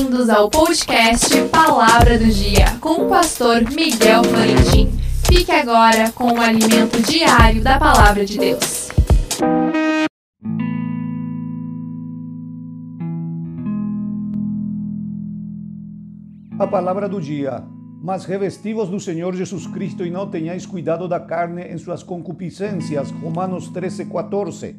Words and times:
Bem-vindos 0.00 0.30
ao 0.30 0.48
podcast 0.48 1.28
Palavra 1.48 2.18
do 2.18 2.24
Dia 2.24 2.64
com 2.80 3.04
o 3.04 3.08
pastor 3.10 3.60
Miguel 3.70 4.24
Florentin. 4.24 4.90
Fique 5.26 5.52
agora 5.52 6.10
com 6.12 6.32
o 6.32 6.40
alimento 6.40 7.02
diário 7.02 7.62
da 7.62 7.78
Palavra 7.78 8.24
de 8.24 8.38
Deus. 8.38 8.88
A 16.58 16.66
palavra 16.66 17.06
do 17.06 17.20
dia. 17.20 17.62
Mas 18.02 18.24
revestivos 18.24 18.88
do 18.88 18.98
Senhor 18.98 19.34
Jesus 19.34 19.66
Cristo 19.66 20.06
e 20.06 20.10
não 20.10 20.30
tenhais 20.30 20.64
cuidado 20.64 21.06
da 21.06 21.20
carne 21.20 21.64
em 21.64 21.76
suas 21.76 22.02
concupiscências. 22.02 23.10
Romanos 23.10 23.68
13, 23.68 24.06
14. 24.06 24.76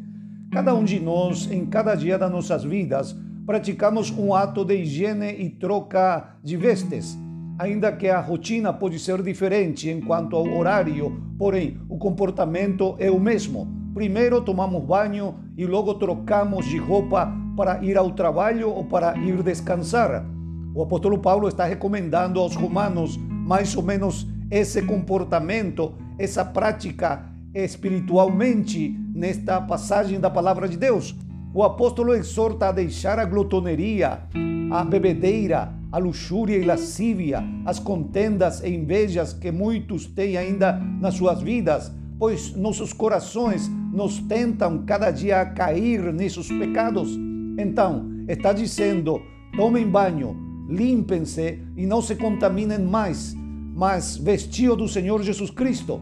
Cada 0.51 0.73
um 0.73 0.83
de 0.83 0.99
nós, 0.99 1.47
em 1.51 1.63
cada 1.67 1.93
dia 1.93 2.17
das 2.17 2.31
nossas 2.31 2.63
vidas, 2.63 3.15
praticamos 3.51 4.09
um 4.17 4.33
ato 4.33 4.63
de 4.63 4.77
higiene 4.77 5.29
e 5.37 5.49
troca 5.49 6.37
de 6.41 6.55
vestes. 6.55 7.19
Ainda 7.59 7.91
que 7.91 8.07
a 8.07 8.21
rotina 8.21 8.71
pode 8.71 8.97
ser 8.97 9.21
diferente 9.21 9.89
em 9.89 9.99
quanto 9.99 10.37
ao 10.37 10.47
horário, 10.57 11.21
porém 11.37 11.77
o 11.89 11.97
comportamento 11.97 12.95
é 12.97 13.11
o 13.11 13.19
mesmo. 13.19 13.67
Primeiro 13.93 14.39
tomamos 14.39 14.81
banho 14.85 15.35
e 15.57 15.65
logo 15.65 15.95
trocamos 15.95 16.65
de 16.65 16.77
roupa 16.77 17.29
para 17.57 17.83
ir 17.83 17.97
ao 17.97 18.11
trabalho 18.11 18.69
ou 18.69 18.85
para 18.85 19.17
ir 19.17 19.43
descansar. 19.43 20.25
O 20.73 20.81
apóstolo 20.81 21.17
Paulo 21.17 21.49
está 21.49 21.65
recomendando 21.65 22.39
aos 22.39 22.55
romanos 22.55 23.17
mais 23.17 23.75
ou 23.75 23.83
menos 23.83 24.25
esse 24.49 24.81
comportamento, 24.83 25.93
essa 26.17 26.45
prática 26.45 27.29
espiritualmente 27.53 28.97
nesta 29.13 29.59
passagem 29.59 30.21
da 30.21 30.29
palavra 30.29 30.69
de 30.69 30.77
Deus. 30.77 31.13
O 31.53 31.63
apóstolo 31.63 32.13
exorta 32.13 32.69
a 32.69 32.71
deixar 32.71 33.19
a 33.19 33.25
glotoneria, 33.25 34.21
a 34.71 34.85
bebedeira, 34.85 35.73
a 35.91 35.97
luxúria 35.97 36.57
e 36.57 36.63
lascívia, 36.63 37.43
as 37.65 37.77
contendas 37.77 38.63
e 38.63 38.69
invejas 38.69 39.33
que 39.33 39.51
muitos 39.51 40.05
têm 40.05 40.37
ainda 40.37 40.71
nas 40.71 41.15
suas 41.15 41.41
vidas, 41.41 41.91
pois 42.17 42.55
nossos 42.55 42.93
corações 42.93 43.69
nos 43.91 44.19
tentam 44.19 44.85
cada 44.85 45.11
dia 45.11 45.41
a 45.41 45.45
cair 45.45 46.13
nesses 46.13 46.47
pecados. 46.47 47.19
Então, 47.59 48.09
está 48.29 48.53
dizendo: 48.53 49.21
tomem 49.57 49.85
banho, 49.85 50.37
limpem-se 50.69 51.59
e 51.75 51.85
não 51.85 52.01
se 52.01 52.15
contaminem 52.15 52.79
mais, 52.79 53.35
mas 53.75 54.15
vestido 54.15 54.77
do 54.77 54.87
Senhor 54.87 55.21
Jesus 55.21 55.49
Cristo. 55.49 56.01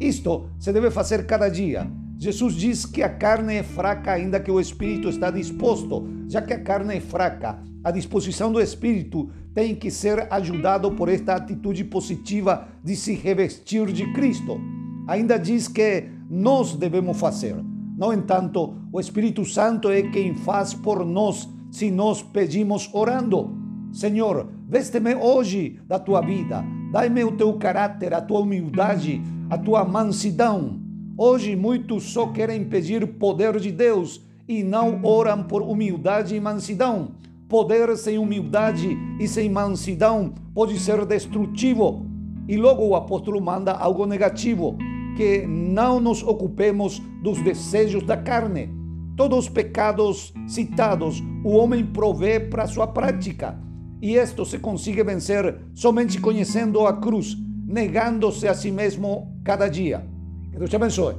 Isto 0.00 0.48
se 0.58 0.72
deve 0.72 0.90
fazer 0.90 1.24
cada 1.24 1.48
dia. 1.48 1.88
Jesus 2.18 2.54
diz 2.54 2.86
que 2.86 3.02
a 3.02 3.08
carne 3.08 3.56
é 3.56 3.62
fraca, 3.62 4.12
ainda 4.12 4.40
que 4.40 4.50
o 4.50 4.58
espírito 4.58 5.08
está 5.08 5.30
disposto. 5.30 6.08
Já 6.28 6.40
que 6.40 6.54
a 6.54 6.60
carne 6.60 6.96
é 6.96 7.00
fraca, 7.00 7.58
a 7.84 7.90
disposição 7.90 8.50
do 8.50 8.60
espírito 8.60 9.30
tem 9.54 9.74
que 9.74 9.90
ser 9.90 10.26
ajudado 10.30 10.92
por 10.92 11.08
esta 11.08 11.34
atitude 11.34 11.84
positiva 11.84 12.68
de 12.82 12.96
se 12.96 13.14
revestir 13.14 13.92
de 13.92 14.12
Cristo. 14.12 14.58
Ainda 15.06 15.38
diz 15.38 15.68
que 15.68 16.08
nós 16.28 16.74
devemos 16.74 17.18
fazer. 17.18 17.54
No 17.96 18.12
entanto, 18.12 18.74
o 18.92 18.98
Espírito 18.98 19.44
Santo 19.44 19.88
é 19.88 20.02
quem 20.02 20.34
faz 20.34 20.74
por 20.74 21.04
nós 21.04 21.48
se 21.70 21.90
nós 21.90 22.22
pedimos 22.22 22.90
orando. 22.92 23.56
Senhor, 23.92 24.50
veste-me 24.68 25.14
hoje 25.14 25.78
da 25.86 25.98
tua 25.98 26.20
vida, 26.20 26.64
dai-me 26.92 27.24
o 27.24 27.32
teu 27.32 27.54
caráter, 27.54 28.12
a 28.12 28.20
tua 28.20 28.40
humildade, 28.40 29.22
a 29.48 29.56
tua 29.56 29.84
mansidão. 29.84 30.85
Hoje 31.18 31.56
muitos 31.56 32.12
só 32.12 32.26
querem 32.26 32.62
pedir 32.64 33.14
poder 33.14 33.58
de 33.58 33.72
Deus 33.72 34.20
e 34.46 34.62
não 34.62 35.00
oram 35.02 35.44
por 35.44 35.62
humildade 35.62 36.36
e 36.36 36.40
mansidão. 36.40 37.12
Poder 37.48 37.96
sem 37.96 38.18
humildade 38.18 38.98
e 39.18 39.26
sem 39.26 39.48
mansidão 39.48 40.34
pode 40.52 40.78
ser 40.78 41.06
destrutivo. 41.06 42.04
E 42.46 42.58
logo 42.58 42.86
o 42.86 42.94
apóstolo 42.94 43.40
manda 43.40 43.72
algo 43.72 44.04
negativo, 44.04 44.76
que 45.16 45.46
não 45.46 46.00
nos 46.00 46.22
ocupemos 46.22 47.00
dos 47.22 47.40
desejos 47.40 48.02
da 48.02 48.18
carne. 48.18 48.68
Todos 49.16 49.46
os 49.46 49.48
pecados 49.48 50.34
citados 50.46 51.22
o 51.42 51.52
homem 51.52 51.86
provê 51.86 52.38
para 52.38 52.66
sua 52.66 52.88
prática. 52.88 53.58
E 54.02 54.16
isto 54.16 54.44
se 54.44 54.58
consigue 54.58 55.02
vencer 55.02 55.62
somente 55.72 56.20
conhecendo 56.20 56.86
a 56.86 56.92
cruz, 56.92 57.34
negando-se 57.66 58.46
a 58.46 58.52
si 58.52 58.70
mesmo 58.70 59.40
cada 59.42 59.66
dia. 59.66 60.14
Que 60.56 60.60
Deus 60.60 60.70
te 60.70 60.76
abençoe. 60.76 61.14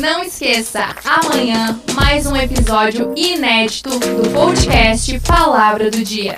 Não 0.00 0.24
esqueça, 0.24 0.88
amanhã 1.04 1.78
mais 1.94 2.26
um 2.26 2.34
episódio 2.34 3.14
inédito 3.16 3.90
do 3.90 4.28
podcast 4.34 5.20
Palavra 5.20 5.88
do 5.88 6.02
Dia. 6.02 6.36